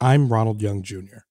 [0.00, 1.24] I'm Ronald Young Jr.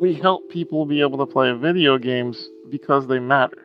[0.00, 3.62] We help people be able to play video games because they matter.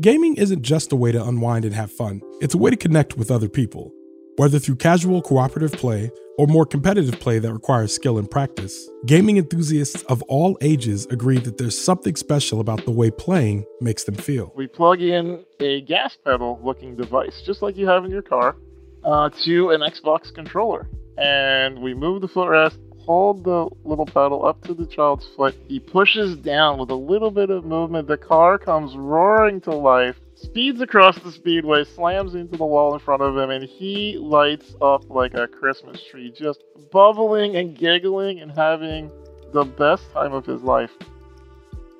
[0.00, 3.16] Gaming isn't just a way to unwind and have fun, it's a way to connect
[3.16, 3.90] with other people.
[4.36, 9.36] Whether through casual cooperative play or more competitive play that requires skill and practice, gaming
[9.36, 14.14] enthusiasts of all ages agree that there's something special about the way playing makes them
[14.14, 14.52] feel.
[14.54, 18.54] We plug in a gas pedal looking device, just like you have in your car,
[19.02, 20.88] uh, to an Xbox controller.
[21.18, 25.54] And we move the footrest, hold the little pedal up to the child's foot.
[25.68, 28.08] He pushes down with a little bit of movement.
[28.08, 33.00] The car comes roaring to life, speeds across the speedway, slams into the wall in
[33.00, 38.40] front of him, and he lights up like a Christmas tree, just bubbling and giggling
[38.40, 39.10] and having
[39.52, 40.90] the best time of his life.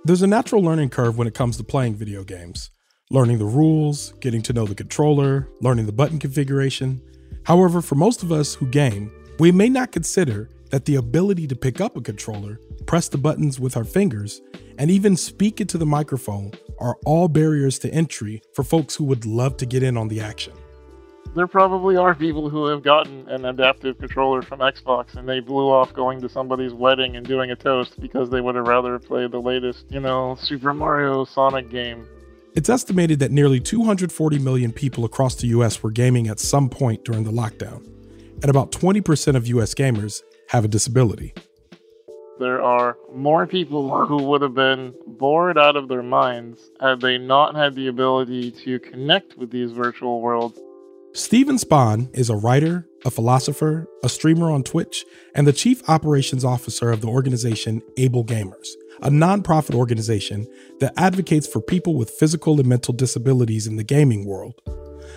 [0.05, 2.71] There's a natural learning curve when it comes to playing video games
[3.13, 7.03] learning the rules, getting to know the controller, learning the button configuration.
[7.45, 11.57] However, for most of us who game, we may not consider that the ability to
[11.57, 14.41] pick up a controller, press the buttons with our fingers,
[14.79, 19.27] and even speak into the microphone are all barriers to entry for folks who would
[19.27, 20.53] love to get in on the action.
[21.35, 25.71] There probably are people who have gotten an adaptive controller from Xbox and they blew
[25.71, 29.31] off going to somebody's wedding and doing a toast because they would have rather played
[29.31, 32.07] the latest, you know, Super Mario Sonic game
[32.55, 37.05] it's estimated that nearly 240 million people across the US were gaming at some point
[37.05, 37.87] during the lockdown,
[38.43, 41.35] and about 20% of US gamers have a disability.
[42.39, 47.17] There are more people who would have been bored out of their minds had they
[47.17, 50.59] not had the ability to connect with these virtual worlds.
[51.15, 55.05] Steven Spohn is a writer, a philosopher, a streamer on Twitch,
[55.35, 58.69] and the chief operations officer of the organization Able Gamers
[59.03, 60.47] a nonprofit organization
[60.81, 64.61] that advocates for people with physical and mental disabilities in the gaming world.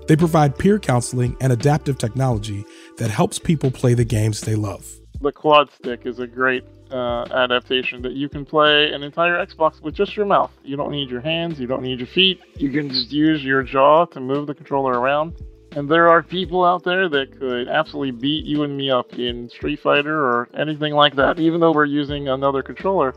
[0.08, 2.66] They provide peer counseling and adaptive technology
[2.98, 4.88] that helps people play the games they love.
[5.22, 9.82] The quad stick is a great uh, adaptation that you can play an entire Xbox
[9.82, 10.52] with just your mouth.
[10.64, 12.42] You don't need your hands, you don't need your feet.
[12.58, 15.36] You can just use your jaw to move the controller around.
[15.76, 19.50] And there are people out there that could absolutely beat you and me up in
[19.50, 23.14] Street Fighter or anything like that, even though we're using another controller.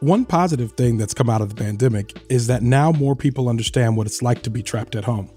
[0.00, 3.98] One positive thing that's come out of the pandemic is that now more people understand
[3.98, 5.28] what it's like to be trapped at home,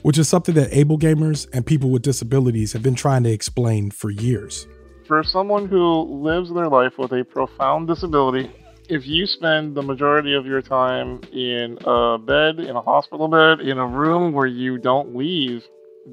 [0.00, 3.90] which is something that able gamers and people with disabilities have been trying to explain
[3.90, 4.66] for years.
[5.06, 8.50] For someone who lives their life with a profound disability,
[8.88, 13.60] if you spend the majority of your time in a bed, in a hospital bed,
[13.60, 15.64] in a room where you don't leave,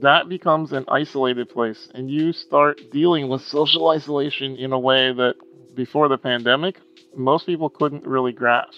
[0.02, 1.90] that becomes an isolated place.
[1.94, 5.36] And you start dealing with social isolation in a way that
[5.76, 6.78] before the pandemic
[7.16, 8.78] most people couldn't really grasp.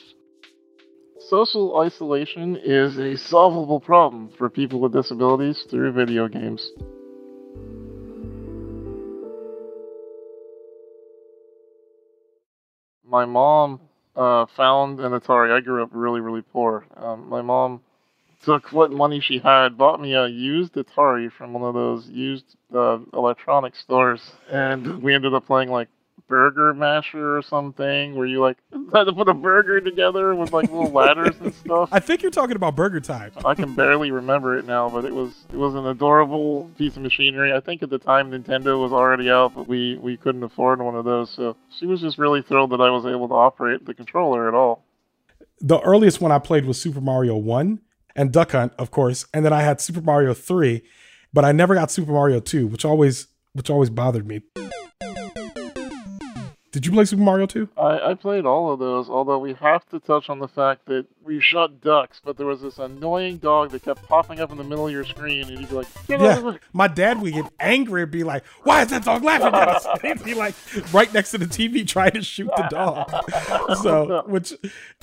[1.29, 6.71] Social isolation is a solvable problem for people with disabilities through video games.
[13.13, 13.79] My mom
[14.15, 15.55] uh, found an Atari.
[15.55, 16.83] I grew up really, really poor.
[16.97, 17.81] Um, my mom
[18.43, 22.55] took what money she had, bought me a used Atari from one of those used
[22.73, 25.89] uh, electronic stores, and we ended up playing like
[26.33, 28.57] Burger Masher or something, where you like
[28.93, 31.89] had to put a burger together with like little ladders and stuff.
[31.91, 33.31] I think you're talking about Burger Time.
[33.45, 37.03] I can barely remember it now, but it was it was an adorable piece of
[37.03, 37.53] machinery.
[37.53, 40.95] I think at the time Nintendo was already out, but we we couldn't afford one
[40.95, 41.29] of those.
[41.29, 44.55] So she was just really thrilled that I was able to operate the controller at
[44.55, 44.83] all.
[45.61, 47.79] The earliest one I played was Super Mario 1
[48.15, 50.81] and Duck Hunt, of course, and then I had Super Mario 3,
[51.31, 54.41] but I never got Super Mario 2, which always which always bothered me.
[56.73, 57.69] Did you play Super Mario 2?
[57.77, 61.05] I, I played all of those, although we have to touch on the fact that
[61.23, 64.63] we shot ducks, but there was this annoying dog that kept popping up in the
[64.63, 67.21] middle of your screen, and you'd be like, Get out of the Yeah, my dad
[67.21, 70.33] would get angry and be like, "Why is that dog laughing at us?" He'd be
[70.33, 70.55] like
[70.91, 73.07] right next to the TV trying to shoot the dog.
[73.83, 74.53] So, which,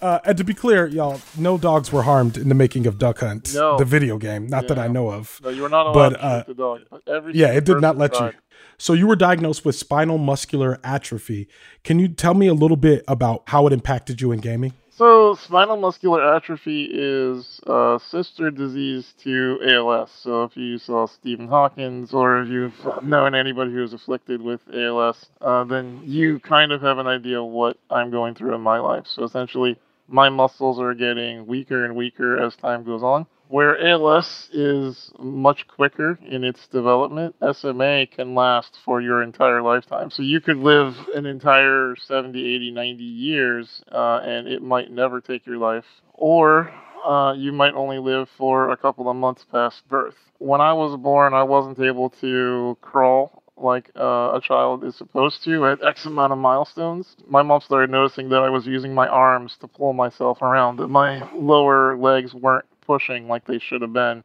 [0.03, 3.21] uh, and to be clear, y'all, no dogs were harmed in the making of Duck
[3.21, 3.79] Hunt, No.
[3.79, 4.49] the video game.
[4.49, 5.41] Not that I know of.
[5.43, 6.81] No, you were not allowed But, to shoot uh, the dog.
[7.07, 8.33] Every Yeah, it did not let you.
[8.81, 11.49] So you were diagnosed with spinal muscular atrophy.
[11.85, 14.73] Can you tell me a little bit about how it impacted you in gaming?
[14.89, 20.11] So, spinal muscular atrophy is a sister disease to ALS.
[20.11, 25.27] So, if you saw Stephen Hawkins or if you've known anybody who's afflicted with ALS,
[25.43, 29.07] uh, then you kind of have an idea what I'm going through in my life.
[29.07, 29.79] So, essentially,
[30.09, 33.27] my muscles are getting weaker and weaker as time goes on.
[33.51, 40.11] Where ALS is much quicker in its development, SMA can last for your entire lifetime.
[40.13, 45.21] So you could live an entire 70, 80, 90 years uh, and it might never
[45.21, 45.85] take your life.
[46.15, 46.73] Or
[47.05, 50.15] uh, you might only live for a couple of months past birth.
[50.39, 55.43] When I was born, I wasn't able to crawl like uh, a child is supposed
[55.45, 57.17] to at X amount of milestones.
[57.27, 60.89] My mom started noticing that I was using my arms to pull myself around, that
[60.89, 64.25] my lower legs weren't pushing like they should have been.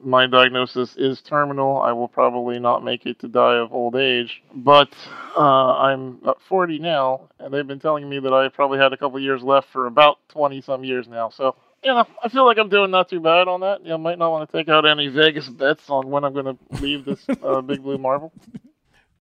[0.00, 1.80] My diagnosis is terminal.
[1.80, 4.88] I will probably not make it to die of old age, but
[5.36, 8.96] uh, I'm uh, 40 now, and they've been telling me that I probably had a
[8.96, 11.30] couple years left for about 20 some years now.
[11.30, 13.82] So, you know, I feel like I'm doing not too bad on that.
[13.82, 16.56] You know, might not want to take out any Vegas bets on when I'm going
[16.56, 18.32] to leave this uh, big blue marble.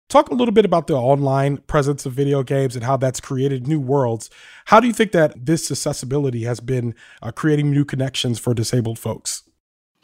[0.08, 3.67] Talk a little bit about the online presence of video games and how that's created
[3.67, 4.31] new worlds.
[4.67, 8.99] How do you think that this accessibility has been uh, creating new connections for disabled
[8.99, 9.43] folks?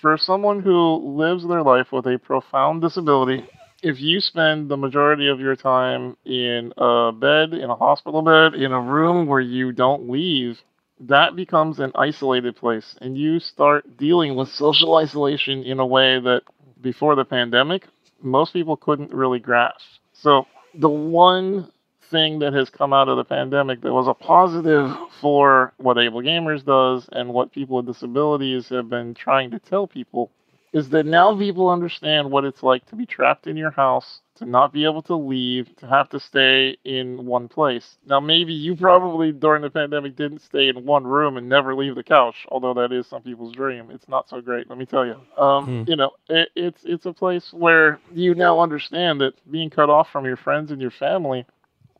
[0.02, 3.48] for someone who lives their life with a profound disability,
[3.82, 8.60] if you spend the majority of your time in a bed, in a hospital bed,
[8.60, 10.58] in a room where you don't leave,
[10.98, 12.96] that becomes an isolated place.
[13.00, 16.42] And you start dealing with social isolation in a way that
[16.80, 17.86] before the pandemic,
[18.22, 19.84] most people couldn't really grasp.
[20.12, 21.70] So, the one
[22.12, 26.20] thing that has come out of the pandemic that was a positive for what Able
[26.20, 30.30] Gamers does and what people with disabilities have been trying to tell people
[30.72, 34.46] is that now people understand what it's like to be trapped in your house, to
[34.46, 37.96] not be able to leave, to have to stay in one place.
[38.06, 41.94] Now, maybe you probably during the pandemic didn't stay in one room and never leave
[41.94, 43.90] the couch, although that is some people's dream.
[43.90, 45.16] It's not so great, let me tell you.
[45.42, 45.84] Um, Hmm.
[45.86, 50.08] You know, it, it's it's a place where you now understand that being cut off
[50.10, 51.46] from your friends and your family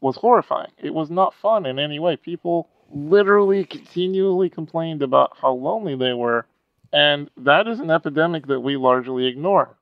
[0.00, 0.70] was horrifying.
[0.82, 2.16] It was not fun in any way.
[2.16, 6.46] People literally continually complained about how lonely they were,
[6.92, 9.76] and that is an epidemic that we largely ignore.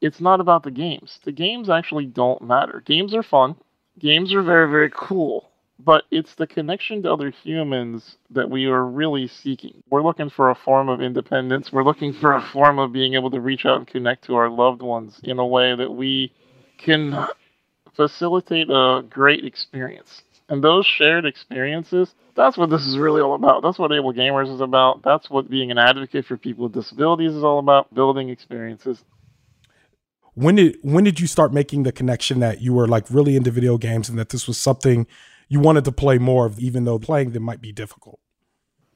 [0.00, 1.18] It's not about the games.
[1.24, 2.82] The games actually don't matter.
[2.84, 3.56] Games are fun.
[3.98, 5.50] Games are very, very cool.
[5.78, 9.82] But it's the connection to other humans that we are really seeking.
[9.90, 11.70] We're looking for a form of independence.
[11.72, 14.48] We're looking for a form of being able to reach out and connect to our
[14.48, 16.32] loved ones in a way that we
[16.78, 17.26] can
[17.94, 20.22] facilitate a great experience.
[20.48, 23.62] And those shared experiences, that's what this is really all about.
[23.62, 25.02] That's what Able Gamers is about.
[25.02, 29.02] That's what being an advocate for people with disabilities is all about, building experiences.
[30.34, 33.50] When did when did you start making the connection that you were like really into
[33.50, 35.06] video games and that this was something
[35.48, 38.20] you wanted to play more of, even though playing them might be difficult?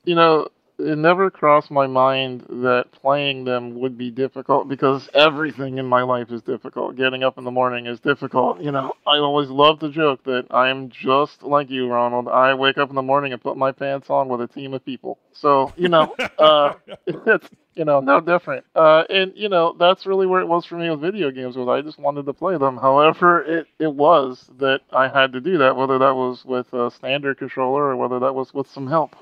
[0.04, 0.48] You know,
[0.80, 6.02] it never crossed my mind that playing them would be difficult because everything in my
[6.02, 6.96] life is difficult.
[6.96, 8.60] Getting up in the morning is difficult.
[8.60, 12.28] You know, I always love to joke that I'm just like you, Ronald.
[12.28, 14.84] I wake up in the morning and put my pants on with a team of
[14.84, 15.18] people.
[15.32, 16.74] So, you know, uh,
[17.06, 18.64] it's, you know, no different.
[18.74, 21.68] Uh, and, you know, that's really where it was for me with video games was
[21.68, 22.76] I just wanted to play them.
[22.76, 26.90] However, it, it was that I had to do that, whether that was with a
[26.90, 29.14] standard controller or whether that was with some help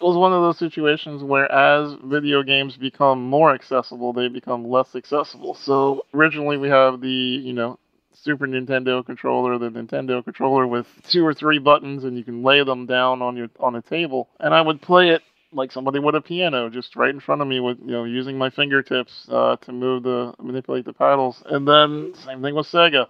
[0.00, 4.94] was one of those situations where as video games become more accessible, they become less
[4.94, 5.54] accessible.
[5.54, 7.78] So originally we have the, you know,
[8.12, 12.62] Super Nintendo controller, the Nintendo controller with two or three buttons and you can lay
[12.64, 14.28] them down on your on a table.
[14.38, 17.48] And I would play it like somebody with a piano just right in front of
[17.48, 21.66] me with you know using my fingertips uh, to move the manipulate the paddles and
[21.66, 23.06] then same thing with sega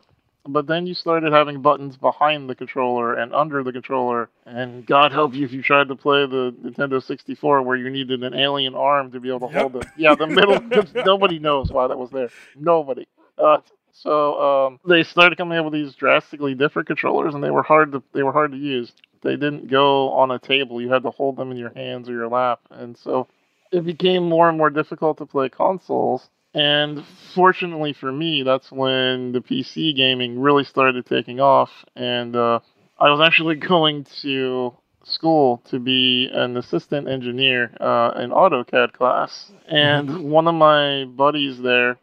[0.48, 5.12] but then you started having buttons behind the controller and under the controller and god
[5.12, 8.74] help you if you tried to play the nintendo 64 where you needed an alien
[8.74, 9.62] arm to be able to Yep.
[9.62, 10.58] hold it yeah the middle
[11.04, 13.06] nobody knows why that was there nobody
[13.38, 13.58] uh,
[13.92, 17.92] so um, they started coming up with these drastically different controllers and they were hard
[17.92, 18.92] to they were hard to use
[19.22, 20.80] they didn't go on a table.
[20.80, 22.60] You had to hold them in your hands or your lap.
[22.70, 23.26] And so
[23.70, 26.28] it became more and more difficult to play consoles.
[26.54, 27.04] And
[27.34, 31.70] fortunately for me, that's when the PC gaming really started taking off.
[31.94, 32.60] And uh,
[32.98, 39.52] I was actually going to school to be an assistant engineer uh, in AutoCAD class.
[39.68, 41.98] And one of my buddies there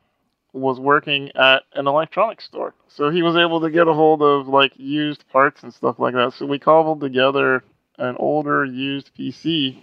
[0.54, 2.74] was working at an electronics store.
[2.88, 6.14] So he was able to get a hold of like used parts and stuff like
[6.14, 6.34] that.
[6.34, 7.64] So we cobbled together
[7.98, 9.82] an older used PC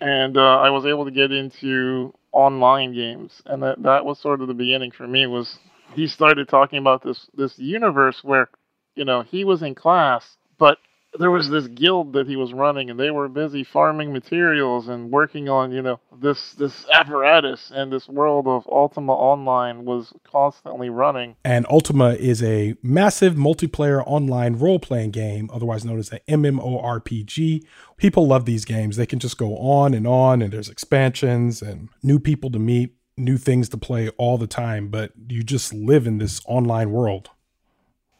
[0.00, 3.42] and uh, I was able to get into online games.
[3.46, 5.58] And that, that was sort of the beginning for me was
[5.94, 8.48] he started talking about this this universe where,
[8.94, 10.24] you know, he was in class,
[10.58, 10.78] but
[11.18, 15.10] there was this guild that he was running and they were busy farming materials and
[15.10, 20.88] working on you know this this apparatus and this world of ultima online was constantly
[20.88, 26.20] running And Ultima is a massive multiplayer online role playing game, otherwise known as an
[26.28, 27.64] MMORPG.
[27.96, 28.96] People love these games.
[28.96, 32.94] They can just go on and on, and there's expansions and new people to meet,
[33.16, 37.30] new things to play all the time, but you just live in this online world.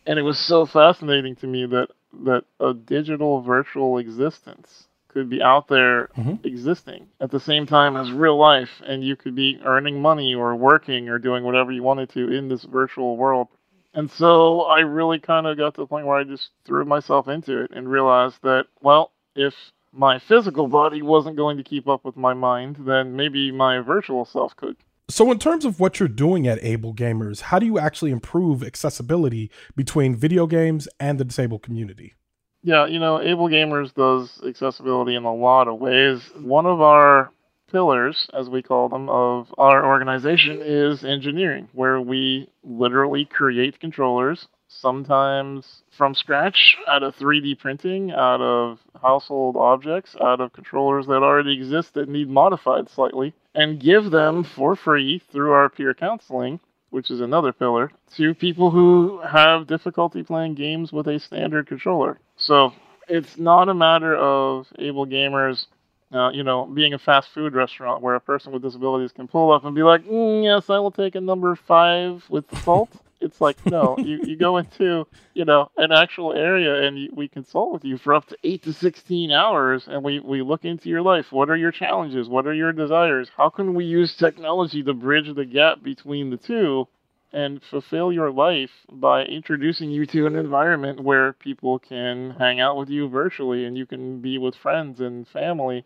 [0.06, 1.88] and it was so fascinating to me that
[2.24, 6.44] that a digital virtual existence could be out there Mhm.
[6.44, 10.56] existing at the same time as real life and you could be earning money or
[10.56, 13.48] working or doing whatever you wanted to in this virtual world
[13.94, 17.28] and so i really kind of got to the point where i just threw myself
[17.28, 19.54] into it and realized that well if
[19.92, 24.24] my physical body wasn't going to keep up with my mind then maybe my virtual
[24.24, 24.76] self could
[25.12, 28.62] So, in terms of what you're doing at Able Gamers, how do you actually improve
[28.62, 32.14] accessibility between video games and the disabled community?
[32.62, 36.22] Yeah, you know, Able Gamers does accessibility in a lot of ways.
[36.40, 37.30] One of our
[37.70, 44.48] pillars, as we call them, of our organization is engineering, where we literally create controllers,
[44.80, 51.22] sometimes from scratch, out of 3D printing, out of household objects, out of controllers that
[51.22, 56.60] already exist that need modified slightly, and give them for free through our peer counseling
[56.92, 62.18] which is another pillar, to people who have difficulty playing games with a standard controller.
[62.36, 62.72] So
[63.08, 65.66] it's not a matter of able gamers,
[66.12, 69.52] uh, you know, being a fast food restaurant where a person with disabilities can pull
[69.52, 72.90] up and be like, mm, yes, I will take a number five with salt.
[73.22, 77.72] It's like, no, you, you go into, you know, an actual area and we consult
[77.72, 81.02] with you for up to eight to 16 hours and we, we look into your
[81.02, 81.26] life.
[81.30, 82.28] What are your challenges?
[82.28, 83.30] What are your desires?
[83.36, 86.88] How can we use technology to bridge the gap between the two?
[87.32, 92.76] and fulfill your life by introducing you to an environment where people can hang out
[92.76, 95.84] with you virtually and you can be with friends and family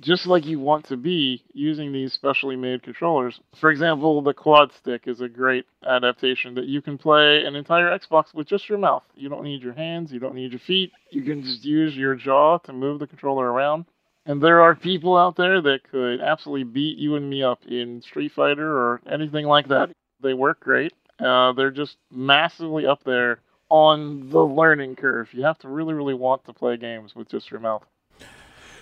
[0.00, 3.40] just like you want to be using these specially made controllers.
[3.60, 7.96] For example, the quad stick is a great adaptation that you can play an entire
[7.98, 9.04] Xbox with just your mouth.
[9.14, 10.92] You don't need your hands, you don't need your feet.
[11.10, 13.86] You can just use your jaw to move the controller around.
[14.26, 18.02] And there are people out there that could absolutely beat you and me up in
[18.02, 19.90] Street Fighter or anything like that.
[20.20, 20.92] They work great.
[21.18, 25.28] Uh, they're just massively up there on the learning curve.
[25.32, 27.84] You have to really, really want to play games with just your mouth.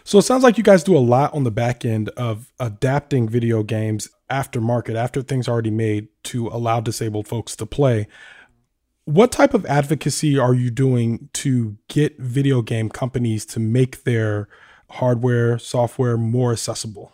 [0.06, 3.26] So it sounds like you guys do a lot on the back end of adapting
[3.26, 8.06] video games after market, after things already made to allow disabled folks to play.
[9.06, 14.46] What type of advocacy are you doing to get video game companies to make their
[14.90, 17.12] hardware, software more accessible?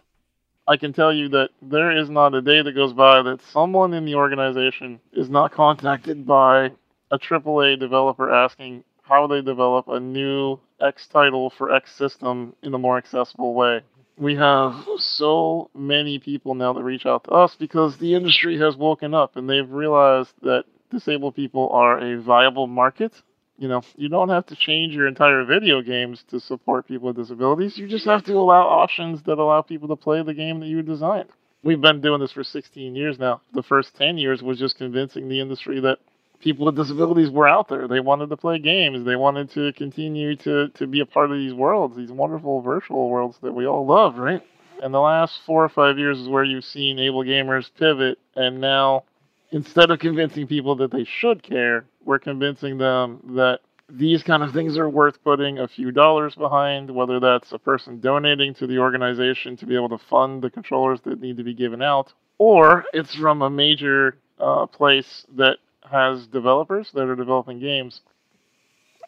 [0.66, 3.94] I can tell you that there is not a day that goes by that someone
[3.94, 6.72] in the organization is not contacted by
[7.12, 12.74] a AAA developer asking how they develop a new X title for X system in
[12.74, 13.82] a more accessible way.
[14.16, 18.76] We have so many people now that reach out to us because the industry has
[18.76, 23.12] woken up and they've realized that disabled people are a viable market.
[23.56, 27.16] You know, you don't have to change your entire video games to support people with
[27.16, 27.78] disabilities.
[27.78, 30.82] You just have to allow options that allow people to play the game that you
[30.82, 31.28] designed.
[31.62, 33.42] We've been doing this for 16 years now.
[33.52, 35.98] The first 10 years was just convincing the industry that
[36.40, 37.86] people with disabilities were out there.
[37.86, 39.04] They wanted to play games.
[39.04, 43.08] They wanted to continue to, to be a part of these worlds, these wonderful virtual
[43.08, 44.42] worlds that we all love, right?
[44.82, 48.60] And the last four or five years is where you've seen able gamers pivot, and
[48.60, 49.04] now
[49.52, 54.52] instead of convincing people that they should care, we're convincing them that these kind of
[54.52, 58.78] things are worth putting a few dollars behind, whether that's a person donating to the
[58.78, 62.84] organization to be able to fund the controllers that need to be given out, or
[62.92, 68.00] it's from a major uh, place that has developers that are developing games.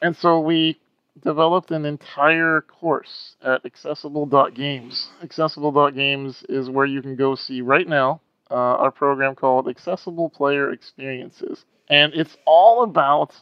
[0.01, 0.81] And so we
[1.23, 5.11] developed an entire course at accessible.games.
[5.23, 10.73] Accessible.games is where you can go see right now uh, our program called Accessible Player
[10.73, 11.65] Experiences.
[11.89, 13.33] And it's all about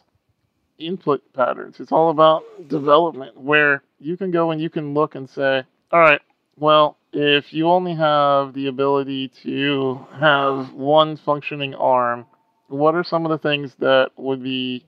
[0.77, 1.77] input patterns.
[1.79, 5.99] It's all about development where you can go and you can look and say, all
[5.99, 6.21] right,
[6.57, 12.25] well, if you only have the ability to have one functioning arm,
[12.71, 14.83] what are some of the things that would be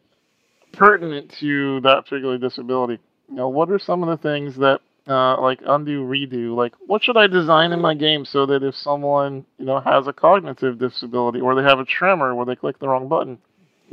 [0.72, 3.00] pertinent to that particular disability?
[3.30, 7.04] You know, what are some of the things that uh, like undo redo like what
[7.04, 10.80] should i design in my game so that if someone you know has a cognitive
[10.80, 13.38] disability or they have a tremor where they click the wrong button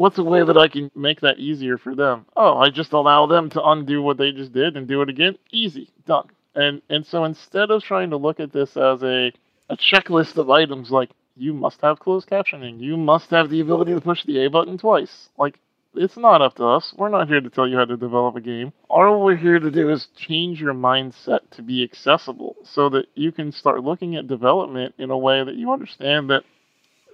[0.00, 2.25] what's a way that I can make that easier for them?
[2.35, 5.37] Oh, I just allow them to undo what they just did and do it again.
[5.52, 6.28] Easy, done.
[6.54, 9.30] And and so instead of trying to look at this as a
[9.68, 13.94] a checklist of items like you must have closed captioning, you must have the ability
[13.94, 15.28] to push the A button twice.
[15.38, 15.59] Like
[15.94, 16.94] it's not up to us.
[16.97, 18.73] We're not here to tell you how to develop a game.
[18.88, 23.32] All we're here to do is change your mindset to be accessible so that you
[23.32, 26.44] can start looking at development in a way that you understand that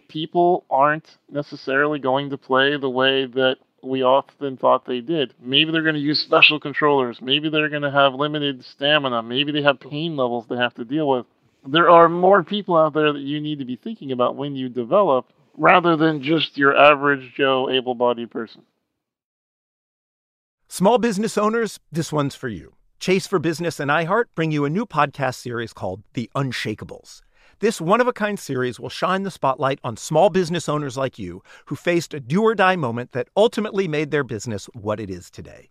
[0.09, 5.35] people aren't necessarily going to play the way that we often thought they did.
[5.41, 7.19] Maybe they're going to use special controllers.
[7.23, 9.23] Maybe they're going to have limited stamina.
[9.23, 11.27] Maybe they have pain levels they have to deal with.
[11.69, 14.69] There are more people out there that you need to be thinking about when you
[14.69, 18.63] develop rather than just your average Joe able bodied person.
[20.69, 22.75] Small business owners, this one's for you.
[23.01, 27.23] Chase for Business and iHeart bring you a new podcast series called The Unshakables.
[27.61, 31.19] This one of a kind series will shine the spotlight on small business owners like
[31.19, 35.09] you who faced a do or die moment that ultimately made their business what it
[35.09, 35.71] is today.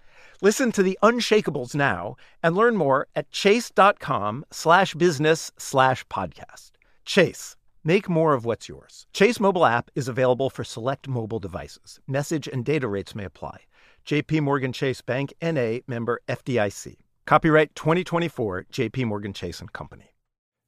[0.43, 6.71] Listen to the Unshakables now and learn more at chase.com slash business slash podcast.
[7.05, 7.55] Chase.
[7.83, 9.05] Make more of what's yours.
[9.13, 11.99] Chase mobile app is available for select mobile devices.
[12.07, 13.61] Message and data rates may apply.
[14.05, 16.95] JP Morgan Chase Bank NA member FDIC.
[17.27, 20.15] Copyright 2024 JP Morgan Chase and Company.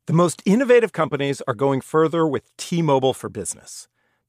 [0.06, 3.88] The most innovative companies are going further with T-Mobile for Business.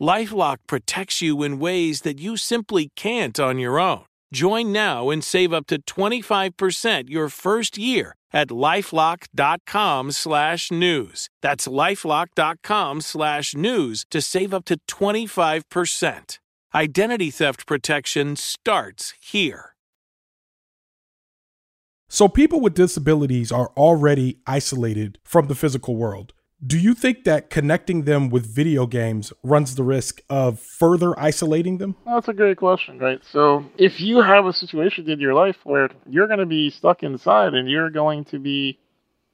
[0.00, 4.04] Lifelock protects you in ways that you simply can't on your own.
[4.32, 11.30] Join now and save up to 25% your first year at lifelock.com slash news.
[11.40, 16.38] That's lifelock.com slash news to save up to 25%.
[16.74, 19.74] Identity theft protection starts here.
[22.08, 26.32] So, people with disabilities are already isolated from the physical world.
[26.64, 31.76] Do you think that connecting them with video games runs the risk of further isolating
[31.76, 31.96] them?
[32.06, 33.20] That's a great question, right?
[33.32, 37.02] So, if you have a situation in your life where you're going to be stuck
[37.02, 38.78] inside and you're going to be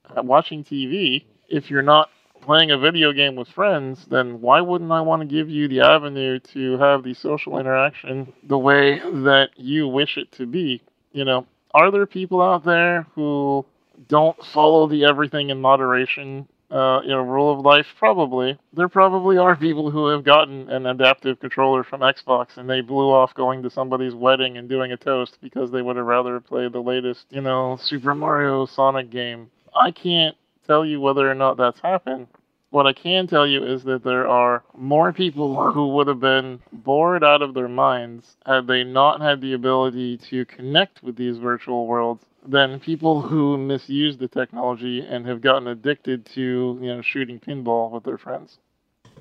[0.07, 2.09] uh, watching TV, if you're not
[2.40, 5.83] playing a video game with friends, then why wouldn't I want to give you the
[5.83, 10.83] avenue to have the social interaction the way that you wish it to be?
[11.12, 13.66] You know, are there people out there who
[14.09, 17.87] don't follow the everything in moderation uh, you know, rule of life?
[17.98, 18.59] Probably.
[18.72, 23.11] There probably are people who have gotten an adaptive controller from Xbox and they blew
[23.11, 26.72] off going to somebody's wedding and doing a toast because they would have rather played
[26.72, 29.50] the latest, you know, Super Mario Sonic game.
[29.74, 32.28] I can't tell you whether or not that's happened.
[32.70, 36.61] What I can tell you is that there are more people who would have been
[36.72, 41.38] bored out of their minds had they not had the ability to connect with these
[41.38, 47.03] virtual worlds than people who misuse the technology and have gotten addicted to you know
[47.03, 48.59] shooting pinball with their friends.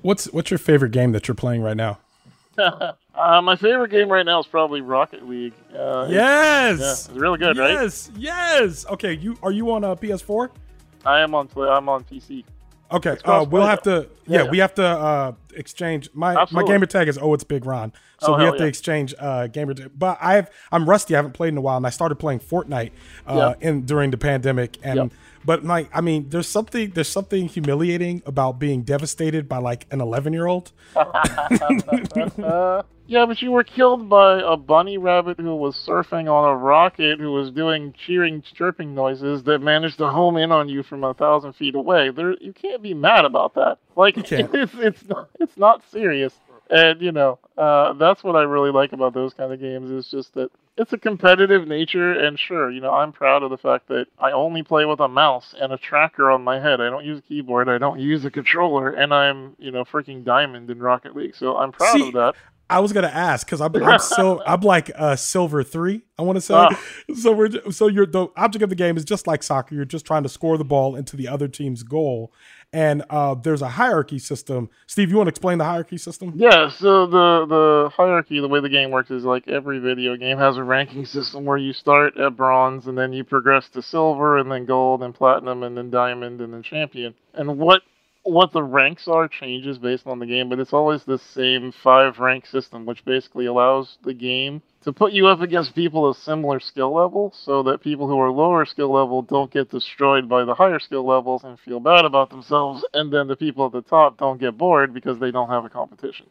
[0.02, 1.98] What's what's your favorite game that you're playing right now?
[2.58, 5.54] uh, my favorite game right now is probably Rocket League.
[5.74, 7.58] Uh, yes, it's, yeah, it's really good, yes.
[7.58, 7.72] right?
[7.72, 8.86] Yes, yes.
[8.90, 10.50] Okay, you are you on a uh, PS4?
[11.04, 11.68] I am on play.
[11.68, 12.44] I'm on PC.
[12.92, 14.08] Okay, uh, we'll have to.
[14.26, 16.08] Yeah, yeah, we have to uh, exchange.
[16.12, 16.68] My Absolutely.
[16.68, 17.92] my gamer tag is oh, it's Big Ron.
[18.20, 18.60] So oh, we have yeah.
[18.60, 19.74] to exchange uh, gamer.
[19.74, 19.90] Tag.
[19.96, 21.14] But I've I'm rusty.
[21.14, 22.92] I haven't played in a while, and I started playing Fortnite
[23.26, 23.68] uh, yeah.
[23.68, 24.78] in during the pandemic.
[24.82, 25.12] And yep.
[25.44, 30.00] but like I mean, there's something there's something humiliating about being devastated by like an
[30.00, 30.72] 11 year old.
[33.10, 37.18] Yeah, but you were killed by a bunny rabbit who was surfing on a rocket
[37.18, 41.12] who was doing cheering, chirping noises that managed to home in on you from a
[41.12, 42.10] thousand feet away.
[42.10, 43.78] There, you can't be mad about that.
[43.96, 44.30] Like it's
[44.74, 46.34] it's not, it's not serious.
[46.70, 50.08] And you know, uh, that's what I really like about those kind of games is
[50.08, 52.12] just that it's a competitive nature.
[52.12, 55.08] And sure, you know, I'm proud of the fact that I only play with a
[55.08, 56.80] mouse and a tracker on my head.
[56.80, 57.68] I don't use a keyboard.
[57.68, 61.34] I don't use a controller, and I'm you know freaking diamond in Rocket League.
[61.34, 62.34] So I'm proud See, of that.
[62.70, 66.02] I was gonna ask because I'm I'm, so, I'm like uh, silver three.
[66.16, 66.80] I want to say ah.
[67.14, 67.32] so.
[67.32, 69.74] We're so you're the object of the game is just like soccer.
[69.74, 72.32] You're just trying to score the ball into the other team's goal,
[72.72, 74.70] and uh, there's a hierarchy system.
[74.86, 76.32] Steve, you want to explain the hierarchy system?
[76.36, 76.70] Yeah.
[76.70, 80.56] So the the hierarchy, the way the game works is like every video game has
[80.56, 84.50] a ranking system where you start at bronze and then you progress to silver and
[84.50, 87.14] then gold and platinum and then diamond and then champion.
[87.34, 87.82] And what
[88.22, 92.18] what the ranks are changes based on the game, but it's always the same five
[92.18, 96.60] rank system, which basically allows the game to put you up against people of similar
[96.60, 100.54] skill level so that people who are lower skill level don't get destroyed by the
[100.54, 104.18] higher skill levels and feel bad about themselves, and then the people at the top
[104.18, 106.26] don't get bored because they don't have a competition.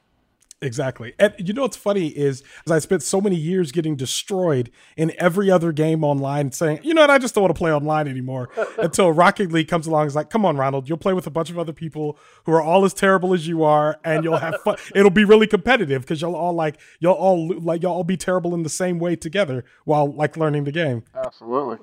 [0.62, 1.14] Exactly.
[1.18, 5.14] And you know what's funny is as I spent so many years getting destroyed in
[5.18, 8.10] every other game online saying, you know what, I just don't want to play online
[8.10, 8.50] anymore.
[8.78, 11.50] until Rocket League comes along is like, come on, Ronald, you'll play with a bunch
[11.50, 14.76] of other people who are all as terrible as you are, and you'll have fun.
[14.96, 18.54] It'll be really competitive because you'll all like you'll all like you'll all be terrible
[18.54, 21.04] in the same way together while like learning the game.
[21.16, 21.78] Absolutely.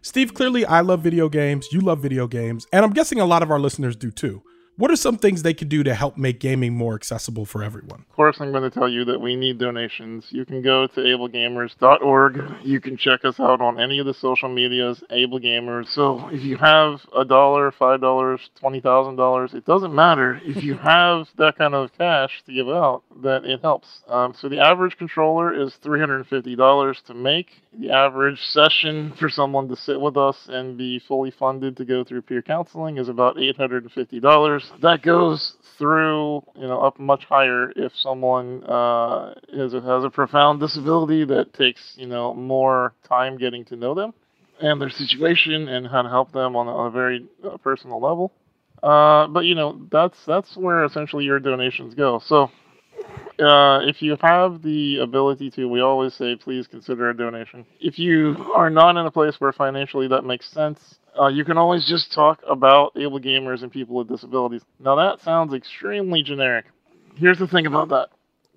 [0.00, 3.42] Steve, clearly I love video games, you love video games, and I'm guessing a lot
[3.42, 4.42] of our listeners do too.
[4.78, 8.04] What are some things they could do to help make gaming more accessible for everyone?
[8.10, 10.26] Of course, I'm going to tell you that we need donations.
[10.28, 12.42] You can go to ablegamers.org.
[12.62, 15.88] You can check us out on any of the social medias, Able Gamers.
[15.94, 20.42] So if you have a dollar, five dollars, twenty thousand dollars, it doesn't matter.
[20.44, 23.88] If you have that kind of cash to give out, that it helps.
[24.08, 27.46] Um, so the average controller is three hundred and fifty dollars to make.
[27.78, 32.04] The average session for someone to sit with us and be fully funded to go
[32.04, 36.80] through peer counseling is about eight hundred and fifty dollars that goes through, you know,
[36.80, 42.06] up much higher if someone uh, has, a, has a profound disability that takes, you
[42.06, 44.14] know, more time getting to know them
[44.60, 48.00] and their situation and how to help them on a, on a very uh, personal
[48.00, 48.32] level.
[48.82, 52.20] Uh, but you know, that's that's where essentially your donations go.
[52.24, 52.50] So.
[53.38, 57.66] Uh, if you have the ability to, we always say please consider a donation.
[57.80, 61.58] If you are not in a place where financially that makes sense, uh, you can
[61.58, 64.62] always just talk about able gamers and people with disabilities.
[64.78, 66.66] Now, that sounds extremely generic.
[67.16, 68.08] Here's the thing about that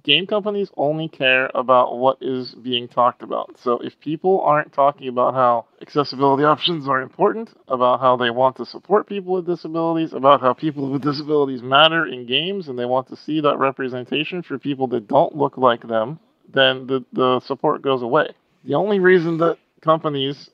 [0.03, 3.57] game companies only care about what is being talked about.
[3.59, 8.57] So, if people aren't talking about how accessibility options are important, about how they want
[8.57, 12.85] to support people with disabilities, about how people with disabilities matter in games, and they
[12.85, 16.19] want to see that representation for people that don't look like them,
[16.53, 18.27] then the, the support goes away.
[18.65, 20.49] The only reason that companies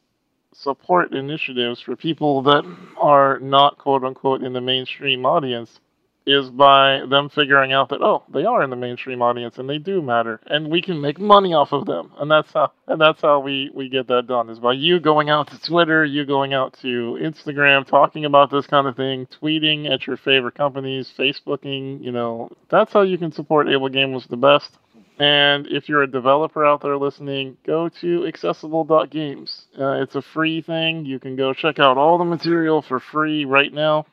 [0.53, 2.63] support initiatives for people that
[2.97, 5.79] are not quote unquote in the mainstream audience
[6.25, 9.77] is by them figuring out that oh they are in the mainstream audience and they
[9.77, 13.21] do matter and we can make money off of them and that's how and that's
[13.21, 16.53] how we we get that done is by you going out to twitter you going
[16.53, 22.01] out to instagram talking about this kind of thing tweeting at your favorite companies facebooking
[22.03, 24.77] you know that's how you can support able gamers the best
[25.17, 29.65] And if you're a developer out there listening, go to accessible.games.
[29.79, 31.05] Uh, it's a free thing.
[31.05, 34.05] You can go check out all the material for free right now.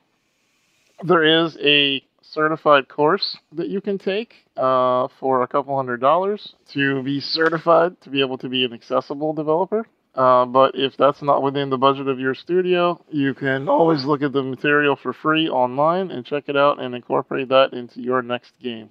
[1.02, 6.54] There is a certified course that you can take uh, for a couple hundred dollars
[6.72, 9.86] to be certified to be able to be an accessible developer.
[10.14, 14.22] Uh, but if that's not within the budget of your studio, you can always look
[14.22, 18.20] at the material for free online and check it out and incorporate that into your
[18.22, 18.90] next game.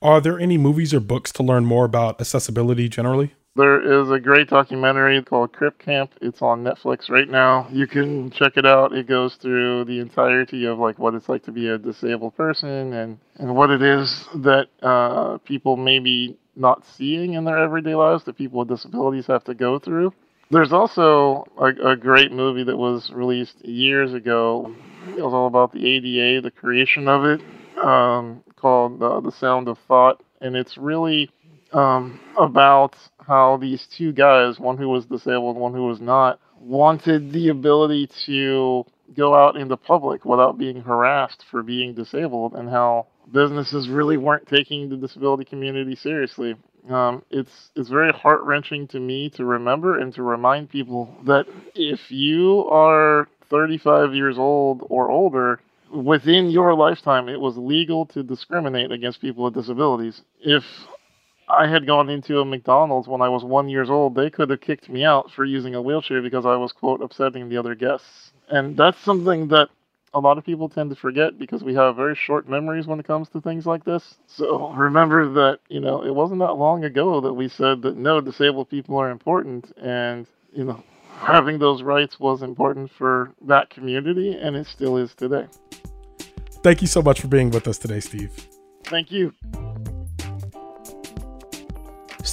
[0.00, 3.34] Are there any movies or books to learn more about accessibility generally?
[3.56, 6.10] There is a great documentary called Crip Camp.
[6.20, 7.68] It's on Netflix right now.
[7.70, 8.92] You can check it out.
[8.92, 12.92] It goes through the entirety of like what it's like to be a disabled person
[12.92, 18.24] and and what it is that uh, people maybe not seeing in their everyday lives
[18.24, 20.12] that people with disabilities have to go through.
[20.50, 24.74] There's also a, a great movie that was released years ago.
[25.16, 27.40] It was all about the ADA, the creation of it,
[27.82, 31.30] um, called uh, The Sound of Thought, and it's really
[31.72, 37.32] um, about how these two guys, one who was disabled, one who was not, wanted
[37.32, 38.84] the ability to
[39.16, 44.16] go out in the public without being harassed for being disabled, and how businesses really
[44.16, 46.54] weren't taking the disability community seriously.
[46.90, 51.46] Um, it's it's very heart wrenching to me to remember and to remind people that
[51.74, 55.60] if you are 35 years old or older,
[55.90, 60.20] within your lifetime, it was legal to discriminate against people with disabilities.
[60.40, 60.64] If
[61.48, 64.60] I had gone into a McDonald's when I was one years old, they could have
[64.60, 68.32] kicked me out for using a wheelchair because I was quote upsetting the other guests.
[68.48, 69.68] And that's something that
[70.14, 73.06] a lot of people tend to forget because we have very short memories when it
[73.06, 74.14] comes to things like this.
[74.26, 78.20] So remember that, you know, it wasn't that long ago that we said that no,
[78.20, 80.82] disabled people are important and, you know,
[81.18, 85.46] having those rights was important for that community and it still is today.
[86.62, 88.32] Thank you so much for being with us today, Steve.
[88.84, 89.34] Thank you.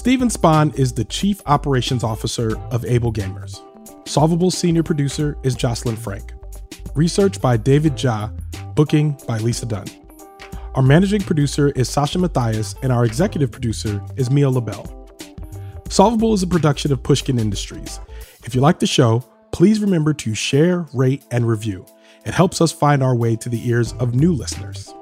[0.02, 3.62] Steven Spohn is the Chief Operations Officer of Able Gamers.
[4.08, 6.34] Solvable Senior Producer is Jocelyn Frank.
[6.96, 8.32] Research by David Ja,
[8.74, 9.86] booking by Lisa Dunn.
[10.74, 14.88] Our managing producer is Sasha Matthias, and our executive producer is Mia Lobel.
[15.88, 18.00] Solvable is a production of Pushkin Industries.
[18.44, 21.86] If you like the show, please remember to share, rate, and review.
[22.26, 24.96] It helps us find our way to the ears of new listeners.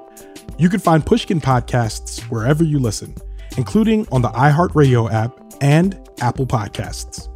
[0.58, 3.14] You can find Pushkin podcasts wherever you listen,
[3.60, 7.28] including on the iHeartRadio app and Apple Podcasts.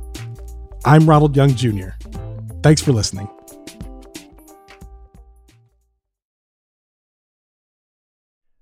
[0.87, 1.91] I'm Ronald Young Jr.
[2.63, 3.29] Thanks for listening.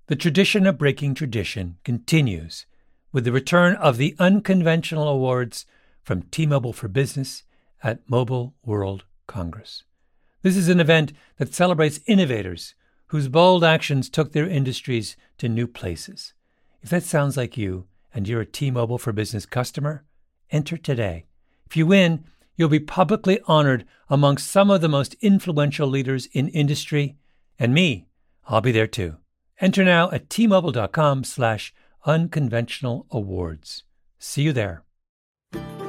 [0.07, 2.65] The tradition of breaking tradition continues
[3.13, 5.65] with the return of the unconventional awards
[6.03, 7.43] from T Mobile for Business
[7.81, 9.83] at Mobile World Congress.
[10.41, 12.75] This is an event that celebrates innovators
[13.07, 16.33] whose bold actions took their industries to new places.
[16.83, 20.03] If that sounds like you and you're a T Mobile for Business customer,
[20.51, 21.25] enter today.
[21.65, 22.25] If you win,
[22.57, 27.15] you'll be publicly honored among some of the most influential leaders in industry,
[27.57, 28.07] and me,
[28.47, 29.15] I'll be there too.
[29.61, 31.73] Enter now at tmobile.com slash
[32.05, 33.83] unconventional awards.
[34.19, 34.82] See you there.